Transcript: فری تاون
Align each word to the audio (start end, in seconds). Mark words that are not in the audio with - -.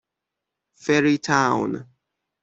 فری 0.73 1.17
تاون 1.17 1.85